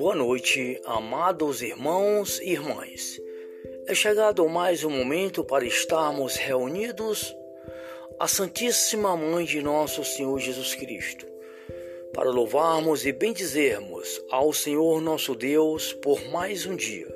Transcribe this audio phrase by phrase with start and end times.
[0.00, 3.20] Boa noite, amados irmãos e irmãs.
[3.86, 7.36] É chegado mais um momento para estarmos reunidos
[8.18, 11.26] à Santíssima Mãe de nosso Senhor Jesus Cristo,
[12.14, 17.14] para louvarmos e bendizermos ao Senhor nosso Deus por mais um dia.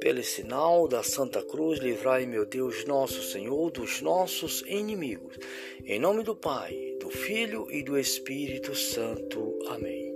[0.00, 5.36] Pelo sinal da Santa Cruz, livrai, meu Deus, nosso Senhor, dos nossos inimigos.
[5.84, 9.58] Em nome do Pai, do Filho e do Espírito Santo.
[9.68, 10.10] Amém.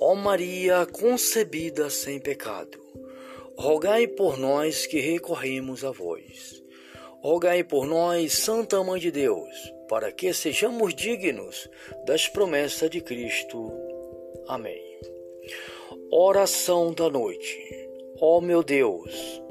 [0.00, 2.78] Ó Maria concebida sem pecado,
[3.56, 6.62] rogai por nós que recorremos a vós.
[7.20, 11.68] Rogai por nós, Santa Mãe de Deus, para que sejamos dignos
[12.06, 13.72] das promessas de Cristo.
[14.46, 14.80] Amém.
[16.12, 17.58] Oração da noite.
[18.20, 19.42] Ó meu Deus,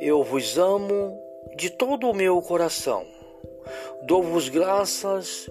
[0.00, 1.16] eu vos amo
[1.56, 3.06] de todo o meu coração.
[4.02, 5.48] Dou-vos graças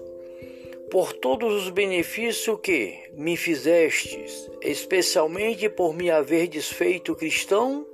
[0.90, 7.86] por todos os benefícios que me fizestes, especialmente por me haver desfeito cristão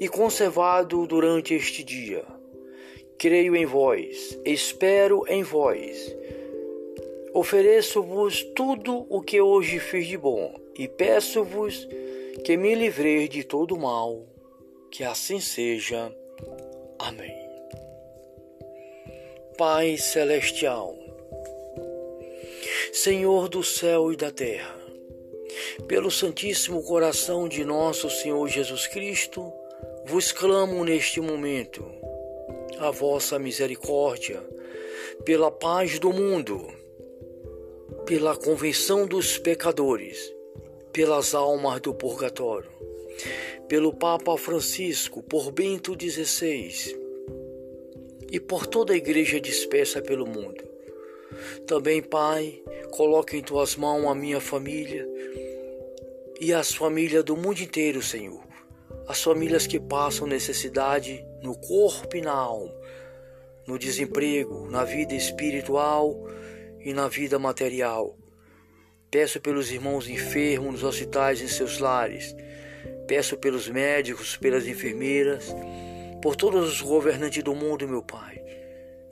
[0.00, 2.24] e conservado durante este dia.
[3.16, 6.14] Creio em vós, espero em vós.
[7.32, 11.88] Ofereço-vos tudo o que hoje fiz de bom e peço-vos
[12.44, 14.26] que me livrei de todo mal,
[14.90, 16.12] que assim seja.
[16.98, 17.36] Amém.
[19.56, 20.96] Pai Celestial,
[22.92, 24.76] Senhor do céu e da terra,
[25.86, 29.52] pelo Santíssimo Coração de nosso Senhor Jesus Cristo,
[30.06, 31.84] vos clamo neste momento
[32.78, 34.42] a vossa misericórdia,
[35.24, 36.66] pela paz do mundo,
[38.06, 40.36] pela convenção dos pecadores
[40.98, 42.68] pelas almas do purgatório,
[43.68, 46.98] pelo Papa Francisco, por Bento XVI
[48.30, 50.67] e por toda a igreja dispersa pelo mundo.
[51.66, 55.06] Também, Pai, coloque em tuas mãos a minha família
[56.40, 58.46] e as famílias do mundo inteiro, Senhor.
[59.06, 62.74] As famílias que passam necessidade no corpo e na alma,
[63.66, 66.14] no desemprego, na vida espiritual
[66.80, 68.16] e na vida material.
[69.10, 72.36] Peço pelos irmãos enfermos nos hospitais e em seus lares.
[73.06, 75.54] Peço pelos médicos, pelas enfermeiras,
[76.22, 78.42] por todos os governantes do mundo, meu Pai.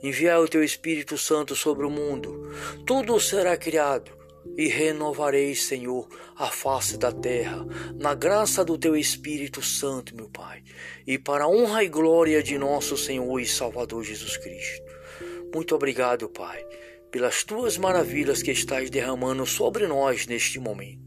[0.01, 2.51] Enviai o teu Espírito Santo sobre o mundo.
[2.85, 4.11] Tudo será criado
[4.57, 7.65] e renovareis, Senhor, a face da terra,
[7.95, 10.63] na graça do teu Espírito Santo, meu Pai,
[11.05, 14.85] e para a honra e glória de nosso Senhor e Salvador Jesus Cristo.
[15.53, 16.65] Muito obrigado, Pai
[17.11, 21.06] pelas tuas maravilhas que estás derramando sobre nós neste momento.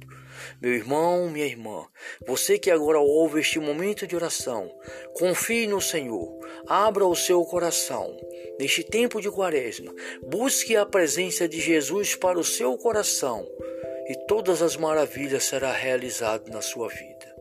[0.61, 1.87] Meu irmão, minha irmã,
[2.27, 4.71] você que agora ouve este momento de oração,
[5.15, 8.17] confie no Senhor, abra o seu coração.
[8.59, 13.47] Neste tempo de quaresma, busque a presença de Jesus para o seu coração
[14.09, 17.35] e todas as maravilhas serão realizadas na sua vida.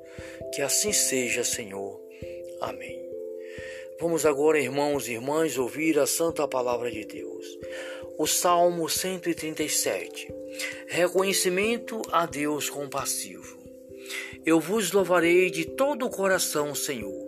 [0.53, 1.99] Que assim seja, Senhor.
[2.61, 2.99] Amém.
[3.99, 7.59] Vamos agora, irmãos e irmãs, ouvir a santa palavra de Deus
[8.19, 10.27] o Salmo 137.
[10.89, 13.57] Reconhecimento a Deus compassivo.
[14.45, 17.25] Eu vos louvarei de todo o coração, Senhor,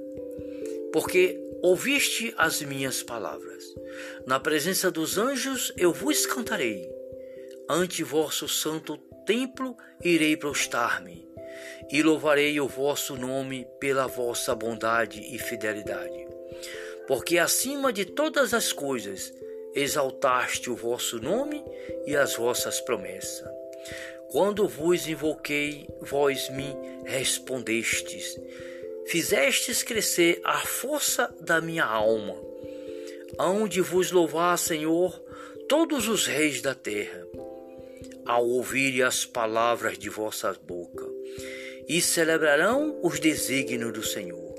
[0.92, 3.64] porque ouviste as minhas palavras.
[4.28, 6.92] Na presença dos anjos eu vos cantarei.
[7.70, 11.26] Ante vosso santo templo irei prostar-me
[11.90, 16.28] e louvarei o vosso nome pela vossa bondade e fidelidade.
[17.08, 19.34] Porque acima de todas as coisas
[19.74, 21.64] exaltaste o vosso nome
[22.06, 23.48] e as vossas promessas.
[24.30, 26.74] Quando vos invoquei, vós me
[27.06, 28.40] respondestes.
[29.06, 32.36] Fizestes crescer a força da minha alma.
[33.38, 35.22] Hão de vos louvar, Senhor,
[35.68, 37.26] todos os reis da terra,
[38.26, 41.06] ao ouvirem as palavras de vossa boca,
[41.88, 44.56] e celebrarão os desígnios do Senhor.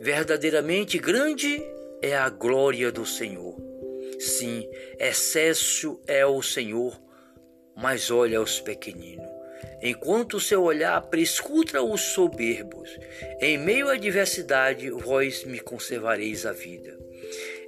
[0.00, 1.62] Verdadeiramente grande
[2.02, 3.63] é a glória do Senhor
[4.18, 7.00] Sim, excesso é o Senhor,
[7.76, 9.34] mas olha os pequeninos.
[9.82, 12.88] Enquanto o seu olhar prescuta os soberbos,
[13.40, 16.98] em meio à adversidade, vós me conservareis a vida.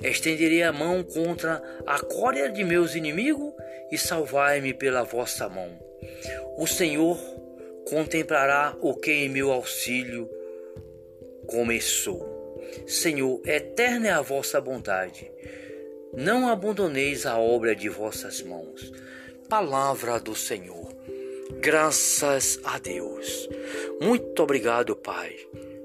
[0.02, 3.52] Estenderei a mão contra a cólera de meus inimigos
[3.90, 5.78] e salvai-me pela vossa mão.
[6.56, 7.19] O Senhor
[7.88, 10.31] contemplará o que em meu auxílio
[11.46, 12.34] começou.
[12.87, 15.31] Senhor, eterna é a vossa bondade
[16.16, 18.90] não abandoneis a obra de vossas mãos.
[19.50, 20.96] Palavra do Senhor.
[21.60, 23.48] Graças a Deus.
[24.00, 25.36] Muito obrigado, Pai,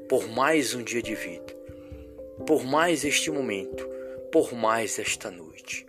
[0.07, 1.53] por mais um dia de vida,
[2.47, 3.85] por mais este momento,
[4.31, 5.85] por mais esta noite.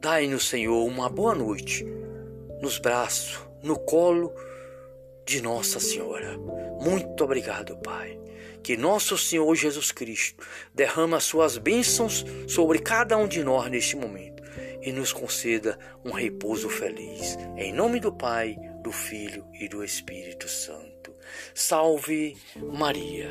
[0.00, 1.84] Dai-nos, Senhor, uma boa noite,
[2.62, 4.32] nos braços, no colo
[5.26, 6.38] de Nossa Senhora.
[6.80, 8.18] Muito obrigado, Pai.
[8.62, 10.42] Que nosso Senhor Jesus Cristo
[10.74, 14.42] derrama suas bênçãos sobre cada um de nós neste momento
[14.80, 17.36] e nos conceda um repouso feliz.
[17.56, 21.12] Em nome do Pai, do Filho e do Espírito Santo.
[21.54, 23.30] Salve Maria.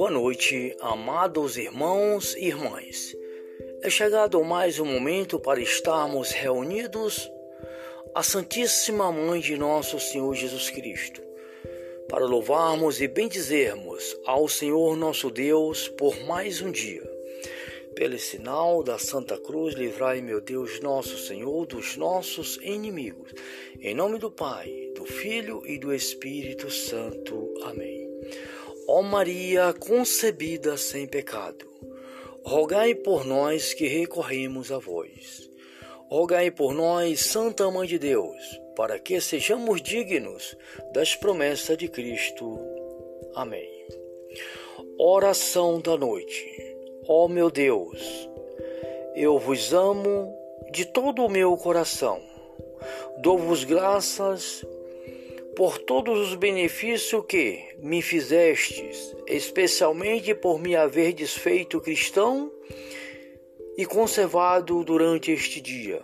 [0.00, 3.14] Boa noite, amados irmãos e irmãs.
[3.82, 7.30] É chegado mais um momento para estarmos reunidos
[8.14, 11.20] à Santíssima Mãe de nosso Senhor Jesus Cristo
[12.08, 17.06] para louvarmos e bendizermos ao Senhor nosso Deus por mais um dia.
[17.94, 23.34] Pelo sinal da Santa Cruz, livrai, meu Deus, nosso Senhor, dos nossos inimigos.
[23.78, 27.52] Em nome do Pai, do Filho e do Espírito Santo.
[27.64, 28.09] Amém.
[28.92, 31.64] Ó Maria concebida sem pecado,
[32.44, 35.48] rogai por nós que recorremos a vós.
[36.08, 40.56] Rogai por nós, Santa Mãe de Deus para que sejamos dignos
[40.92, 42.58] das promessas de Cristo.
[43.34, 43.68] Amém.
[44.98, 46.76] Oração da noite.
[47.06, 48.28] Ó meu Deus,
[49.14, 50.34] eu vos amo
[50.72, 52.20] de todo o meu coração.
[53.18, 54.64] Dou-vos graças
[55.56, 62.52] por todos os benefícios que me fizestes, especialmente por me haver desfeito cristão
[63.76, 66.02] e conservado durante este dia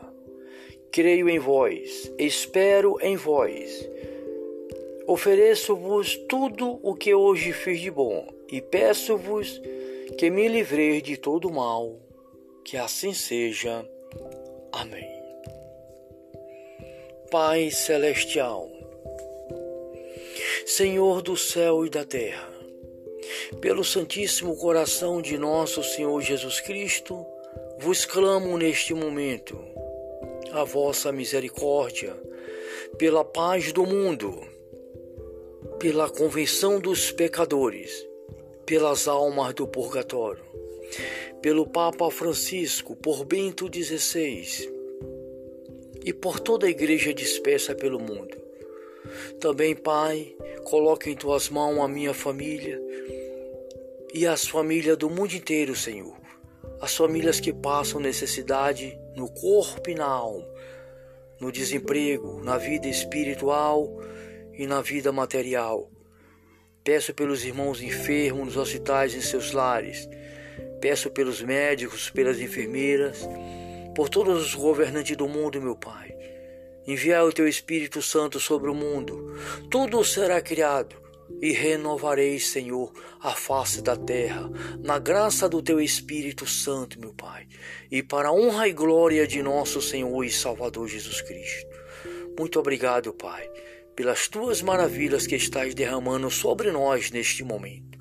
[0.96, 3.86] creio em vós, espero em vós.
[5.06, 9.60] Ofereço-vos tudo o que hoje fiz de bom e peço-vos
[10.16, 12.00] que me livreis de todo mal.
[12.64, 13.86] Que assim seja.
[14.72, 15.06] Amém.
[17.30, 18.66] Pai Celestial,
[20.68, 22.52] Senhor do céu e da terra,
[23.60, 27.24] pelo Santíssimo Coração de nosso Senhor Jesus Cristo,
[27.78, 29.56] vos clamo neste momento
[30.50, 32.16] a vossa misericórdia,
[32.98, 34.42] pela paz do mundo,
[35.78, 38.04] pela convenção dos pecadores,
[38.66, 40.42] pelas almas do purgatório,
[41.40, 44.68] pelo Papa Francisco, por Bento XVI
[46.04, 48.45] e por toda a igreja dispersa pelo mundo.
[49.40, 50.34] Também, Pai,
[50.64, 52.80] coloque em tuas mãos a minha família
[54.12, 56.16] e as famílias do mundo inteiro, Senhor.
[56.80, 60.46] As famílias que passam necessidade no corpo e na alma,
[61.40, 63.88] no desemprego, na vida espiritual
[64.54, 65.90] e na vida material.
[66.84, 70.08] Peço pelos irmãos enfermos nos hospitais e em seus lares.
[70.80, 73.28] Peço pelos médicos, pelas enfermeiras,
[73.94, 76.14] por todos os governantes do mundo, meu Pai.
[76.86, 79.34] Enviai o teu Espírito Santo sobre o mundo.
[79.70, 80.96] Tudo será criado
[81.40, 84.48] e renovareis, Senhor, a face da terra,
[84.82, 87.46] na graça do teu Espírito Santo, meu Pai,
[87.90, 91.66] e para a honra e glória de nosso Senhor e Salvador Jesus Cristo.
[92.38, 93.50] Muito obrigado, Pai,
[93.94, 97.96] pelas tuas maravilhas que estás derramando sobre nós neste momento.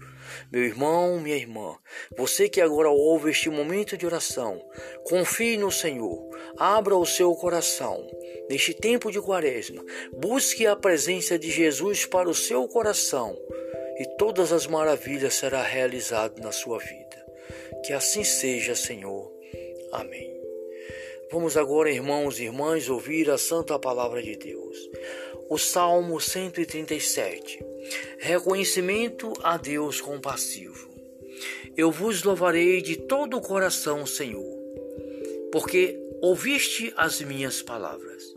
[0.51, 1.75] Meu irmão, minha irmã,
[2.17, 4.61] você que agora ouve este momento de oração,
[5.03, 8.05] confie no Senhor, abra o seu coração.
[8.49, 9.83] Neste tempo de quaresma,
[10.13, 13.35] busque a presença de Jesus para o seu coração
[13.97, 17.25] e todas as maravilhas serão realizadas na sua vida.
[17.83, 19.31] Que assim seja, Senhor.
[19.91, 20.35] Amém.
[21.31, 24.77] Vamos agora, irmãos e irmãs, ouvir a santa palavra de Deus.
[25.49, 27.59] O Salmo 137.
[28.19, 30.89] Reconhecimento a Deus compassivo.
[31.75, 34.57] Eu vos louvarei de todo o coração, Senhor,
[35.51, 38.33] porque ouviste as minhas palavras.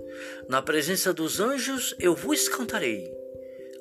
[0.47, 3.11] Na presença dos anjos eu vos cantarei.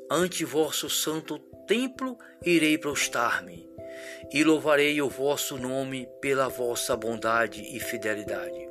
[0.10, 1.38] Ante vosso santo
[1.68, 3.70] templo irei prostar-me
[4.32, 8.70] e louvarei o vosso nome pela vossa bondade e fidelidade.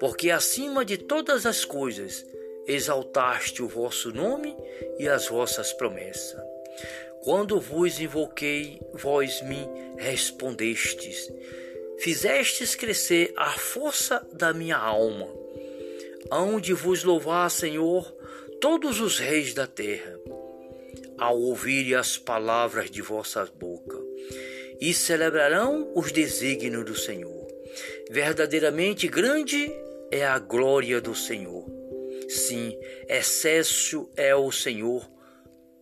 [0.00, 2.26] Porque acima de todas as coisas
[2.66, 4.56] exaltaste o vosso nome
[4.98, 6.42] e as vossas promessas.
[7.22, 11.32] Quando vos invoquei, vós me respondestes.
[11.98, 15.28] Fizestes crescer a força da minha alma.
[16.30, 18.14] Hão de vos louvar, Senhor,
[18.60, 20.16] todos os reis da terra,
[21.18, 23.98] ao ouvirem as palavras de vossa boca,
[24.80, 27.46] e celebrarão os desígnios do Senhor.
[28.08, 29.68] Verdadeiramente grande
[30.10, 31.66] é a glória do Senhor.
[32.28, 32.78] Sim,
[33.08, 35.10] excesso é o Senhor,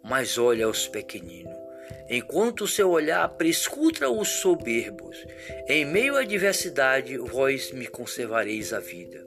[0.03, 1.66] mas olha aos pequeninos.
[2.09, 5.27] Enquanto o seu olhar prescuta os soberbos,
[5.67, 9.25] em meio à adversidade, vós me conservareis a vida.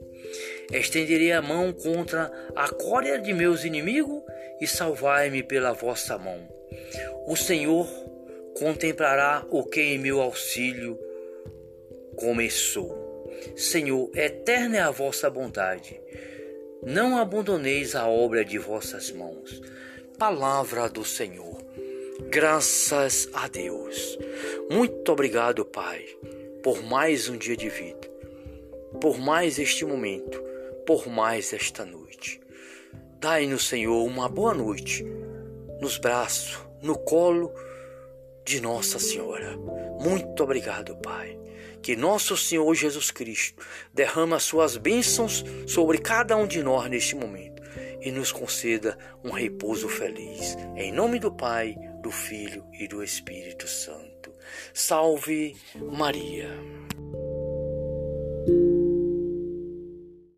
[0.72, 4.22] Estenderei a mão contra a cólera de meus inimigos
[4.60, 6.48] e salvai-me pela vossa mão.
[7.26, 7.88] O Senhor
[8.56, 10.98] contemplará o que em meu auxílio
[12.16, 13.28] começou.
[13.56, 16.00] Senhor, eterna é a vossa bondade.
[16.82, 19.60] Não abandoneis a obra de vossas mãos.
[20.18, 21.58] Palavra do Senhor.
[22.28, 24.18] Graças a Deus.
[24.70, 26.04] Muito obrigado, Pai,
[26.62, 28.08] por mais um dia de vida,
[29.00, 30.42] por mais este momento,
[30.86, 32.40] por mais esta noite.
[33.18, 35.04] Dai-nos, Senhor, uma boa noite,
[35.80, 37.52] nos braços, no colo
[38.44, 39.56] de Nossa Senhora.
[40.00, 41.38] Muito obrigado, Pai.
[41.82, 47.60] Que nosso Senhor Jesus Cristo derrama suas bênçãos sobre cada um de nós neste momento
[48.00, 50.56] e nos conceda um repouso feliz.
[50.76, 54.32] Em nome do Pai, do Filho e do Espírito Santo.
[54.72, 56.50] Salve Maria.